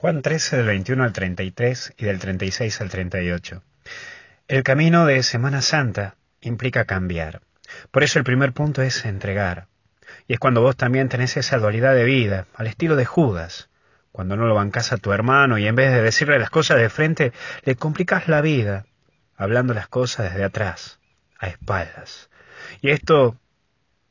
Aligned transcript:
Juan 0.00 0.22
13 0.22 0.56
del 0.56 0.66
21 0.66 1.04
al 1.04 1.12
33 1.12 1.92
y 1.98 2.06
del 2.06 2.18
36 2.18 2.80
al 2.80 2.88
38. 2.88 3.62
El 4.48 4.62
camino 4.62 5.04
de 5.04 5.22
Semana 5.22 5.60
Santa 5.60 6.16
implica 6.40 6.86
cambiar. 6.86 7.42
Por 7.90 8.02
eso 8.02 8.18
el 8.18 8.24
primer 8.24 8.54
punto 8.54 8.80
es 8.80 9.04
entregar. 9.04 9.66
Y 10.26 10.32
es 10.32 10.38
cuando 10.38 10.62
vos 10.62 10.74
también 10.74 11.10
tenés 11.10 11.36
esa 11.36 11.58
dualidad 11.58 11.94
de 11.94 12.04
vida, 12.04 12.46
al 12.54 12.66
estilo 12.66 12.96
de 12.96 13.04
Judas. 13.04 13.68
Cuando 14.10 14.38
no 14.38 14.46
lo 14.46 14.54
bancás 14.54 14.90
a 14.92 14.96
tu 14.96 15.12
hermano 15.12 15.58
y 15.58 15.66
en 15.66 15.74
vez 15.74 15.92
de 15.92 16.00
decirle 16.00 16.38
las 16.38 16.48
cosas 16.48 16.78
de 16.78 16.88
frente, 16.88 17.34
le 17.64 17.74
complicás 17.74 18.26
la 18.26 18.40
vida, 18.40 18.86
hablando 19.36 19.74
las 19.74 19.88
cosas 19.88 20.30
desde 20.30 20.44
atrás, 20.44 20.98
a 21.38 21.48
espaldas. 21.48 22.30
Y 22.80 22.88
esto 22.88 23.36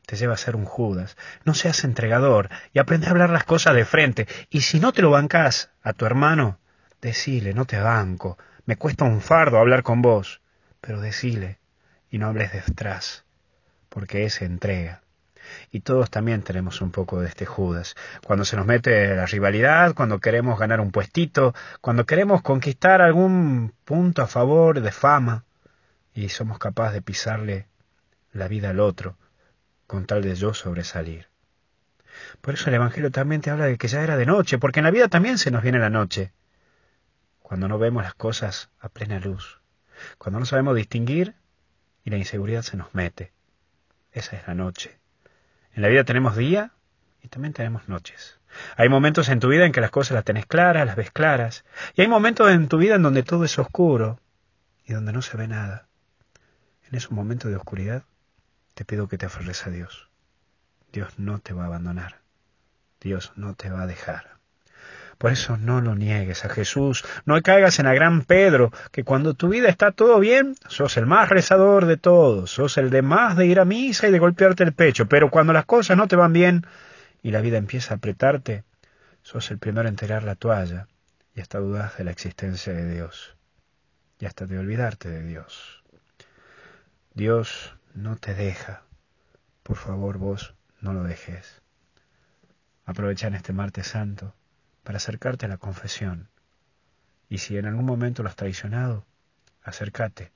te 0.10 0.16
lleva 0.16 0.34
a 0.34 0.38
ser 0.38 0.55
un 0.55 0.66
Judas. 0.66 1.16
No 1.46 1.54
seas 1.54 1.84
entregador 1.84 2.50
y 2.73 2.80
aprende 2.80 3.05
a 3.05 3.12
hablar 3.12 3.30
las 3.30 3.44
cosas 3.44 3.75
de 3.75 3.86
frente. 3.86 4.28
Y 4.50 4.62
si 4.62 4.80
no 4.80 4.92
te 4.92 5.04
lo 5.04 5.12
bancas 5.12 5.70
a 5.84 5.93
tu 5.93 6.07
hermano, 6.07 6.57
decile, 7.00 7.54
no 7.54 7.66
te 7.66 7.79
banco. 7.79 8.36
Me 8.66 8.75
cuesta 8.75 9.06
un 9.06 9.21
fardo 9.21 9.60
hablar 9.60 9.83
con 9.83 10.02
vos. 10.02 10.42
Pero 10.82 11.00
decile 11.00 11.60
y 12.10 12.18
no 12.18 12.25
hables 12.25 12.52
detrás, 12.54 13.24
porque 13.89 14.25
es 14.25 14.42
entrega. 14.42 15.04
Y 15.69 15.82
todos 15.82 16.10
también 16.10 16.41
tenemos 16.41 16.82
un 16.82 16.89
poco 16.89 17.21
de 17.21 17.28
este 17.28 17.46
Judas. 17.46 17.96
Cuando 18.25 18.46
se 18.46 18.55
nos 18.55 18.66
mete 18.66 19.16
la 19.16 19.28
rivalidad, 19.28 19.94
cuando 19.94 20.18
queremos 20.18 20.57
ganar 20.57 20.80
un 20.82 20.89
puestito, 20.89 21.54
cuando 21.82 22.07
queremos 22.07 22.41
conquistar 22.41 23.04
algún 23.04 23.75
punto 23.86 24.24
a 24.24 24.28
favor 24.28 24.82
de 24.82 24.91
fama, 24.91 25.44
y 26.16 26.30
somos 26.30 26.57
capaces 26.57 26.96
de 26.96 27.04
pisarle 27.04 27.68
la 28.33 28.47
vida 28.47 28.71
al 28.71 28.80
otro 28.80 29.16
con 29.89 30.06
tal 30.06 30.21
de 30.21 30.36
yo 30.36 30.54
sobresalir. 30.54 31.29
Por 32.42 32.53
eso 32.53 32.70
el 32.70 32.75
Evangelio 32.75 33.09
también 33.09 33.42
te 33.42 33.50
habla 33.50 33.66
de 33.66 33.80
que 33.80 33.88
ya 33.88 34.03
era 34.03 34.17
de 34.17 34.28
noche, 34.28 34.59
porque 34.59 34.81
en 34.81 34.84
la 34.84 34.92
vida 34.92 35.08
también 35.08 35.39
se 35.39 35.50
nos 35.50 35.64
viene 35.64 35.80
la 35.80 35.89
noche, 35.89 36.31
cuando 37.39 37.67
no 37.67 37.80
vemos 37.80 38.03
las 38.03 38.14
cosas 38.14 38.70
a 38.80 38.89
plena 38.89 39.19
luz, 39.19 39.59
cuando 40.19 40.39
no 40.39 40.45
sabemos 40.45 40.75
distinguir 40.75 41.33
y 42.03 42.11
la 42.11 42.17
inseguridad 42.17 42.61
se 42.61 42.78
nos 42.78 42.94
mete. 42.94 43.33
Esa 44.11 44.36
es 44.36 44.47
la 44.47 44.53
noche. 44.53 45.00
En 45.73 45.81
la 45.81 45.88
vida 45.88 46.03
tenemos 46.03 46.38
día 46.38 46.72
y 47.23 47.28
también 47.28 47.53
tenemos 47.53 47.89
noches. 47.89 48.38
Hay 48.78 48.89
momentos 48.89 49.28
en 49.28 49.39
tu 49.39 49.47
vida 49.47 49.66
en 49.66 49.72
que 49.72 49.81
las 49.81 49.89
cosas 49.89 50.13
las 50.13 50.23
tenés 50.23 50.45
claras, 50.45 50.85
las 50.85 50.97
ves 50.97 51.09
claras, 51.09 51.66
y 51.95 52.02
hay 52.02 52.08
momentos 52.08 52.52
en 52.52 52.67
tu 52.67 52.78
vida 52.78 52.94
en 52.94 53.02
donde 53.02 53.23
todo 53.23 53.44
es 53.44 53.58
oscuro 53.58 54.19
y 54.85 54.94
donde 54.94 55.13
no 55.13 55.23
se 55.23 55.35
ve 55.35 55.47
nada. 55.47 55.88
En 56.88 56.95
esos 56.95 57.11
momentos 57.11 57.50
de 57.50 57.58
oscuridad 57.58 58.03
te 58.80 58.85
pido 58.85 59.09
que 59.09 59.17
te 59.17 59.25
aferres 59.25 59.67
a 59.67 59.72
Dios. 59.72 60.08
Dios 60.94 61.19
no 61.19 61.39
te 61.39 61.53
va 61.53 61.63
a 61.63 61.66
abandonar. 61.66 62.22
Dios 63.02 63.33
no 63.35 63.53
te 63.53 63.69
va 63.69 63.81
a 63.81 63.88
dejar. 63.88 64.38
Por 65.17 65.33
eso 65.33 65.58
no 65.58 65.81
lo 65.81 65.95
niegues 65.95 66.45
a 66.45 66.49
Jesús, 66.49 67.03
no 67.25 67.41
caigas 67.41 67.80
en 67.80 67.88
la 67.88 67.94
gran 67.94 68.22
Pedro, 68.22 68.72
que 68.94 69.03
cuando 69.03 69.33
tu 69.33 69.50
vida 69.50 69.67
está 69.67 69.91
todo 69.91 70.17
bien, 70.22 70.55
sos 70.69 70.95
el 70.95 71.07
más 71.07 71.27
rezador 71.27 71.88
de 71.88 71.97
todos, 71.97 72.52
sos 72.52 72.77
el 72.77 72.89
de 72.89 73.02
más 73.02 73.35
de 73.35 73.47
ir 73.47 73.59
a 73.59 73.66
misa 73.66 74.07
y 74.07 74.11
de 74.13 74.19
golpearte 74.19 74.63
el 74.63 74.72
pecho, 74.72 75.07
pero 75.07 75.30
cuando 75.30 75.52
las 75.52 75.66
cosas 75.66 75.97
no 75.97 76.07
te 76.07 76.16
van 76.16 76.31
bien 76.31 76.66
y 77.22 77.31
la 77.31 77.41
vida 77.41 77.57
empieza 77.57 77.95
a 77.95 77.97
apretarte, 77.97 78.63
sos 79.23 79.52
el 79.52 79.57
primero 79.57 79.89
en 79.89 79.97
tirar 79.97 80.23
la 80.23 80.35
toalla 80.35 80.88
y 81.35 81.41
hasta 81.41 81.59
dudas 81.59 81.97
de 81.97 82.05
la 82.05 82.11
existencia 82.11 82.72
de 82.72 82.89
Dios 82.89 83.35
y 84.19 84.25
hasta 84.25 84.45
de 84.45 84.57
olvidarte 84.57 85.09
de 85.09 85.23
Dios. 85.23 85.83
Dios 87.13 87.75
no 88.00 88.16
te 88.16 88.33
deja. 88.33 88.83
Por 89.61 89.75
favor, 89.75 90.17
vos 90.17 90.55
no 90.80 90.94
lo 90.94 91.03
dejes. 91.03 91.61
Aprovecha 92.86 93.28
en 93.28 93.36
este 93.36 93.52
martes 93.52 93.88
santo 93.88 94.33
para 94.83 94.97
acercarte 94.97 95.45
a 95.45 95.50
la 95.50 95.58
confesión. 95.58 96.30
Y 97.28 97.39
si 97.39 97.58
en 97.58 97.66
algún 97.66 97.86
momento 97.86 98.23
lo 98.23 98.30
has 98.30 98.38
traicionado, 98.38 99.06
acércate, 99.64 100.31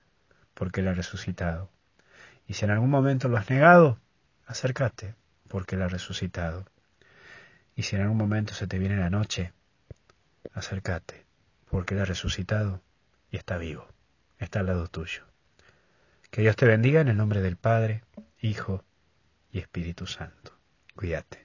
porque 0.54 0.82
Él 0.82 0.90
ha 0.90 0.94
resucitado. 0.94 1.72
Y 2.48 2.54
si 2.56 2.66
en 2.66 2.72
algún 2.72 2.90
momento 2.90 3.30
lo 3.30 3.38
has 3.38 3.50
negado, 3.50 3.98
acércate, 4.46 5.16
porque 5.48 5.76
Él 5.76 5.84
ha 5.84 5.88
resucitado. 5.88 6.66
Y 7.76 7.84
si 7.84 7.96
en 7.96 8.02
algún 8.02 8.18
momento 8.18 8.54
se 8.54 8.68
te 8.68 8.78
viene 8.78 8.98
la 8.98 9.10
noche, 9.10 9.54
acércate, 10.54 11.26
porque 11.72 11.96
Él 11.96 12.02
ha 12.02 12.06
resucitado 12.06 12.82
y 13.32 13.38
está 13.38 13.58
vivo, 13.58 13.88
está 14.38 14.60
al 14.60 14.68
lado 14.68 14.88
tuyo. 14.88 15.33
Que 16.34 16.42
Dios 16.42 16.56
te 16.56 16.66
bendiga 16.66 17.00
en 17.00 17.10
el 17.10 17.16
nombre 17.16 17.42
del 17.42 17.58
Padre, 17.58 18.02
Hijo 18.42 18.84
y 19.52 19.60
Espíritu 19.60 20.08
Santo. 20.08 20.58
Cuídate. 20.96 21.43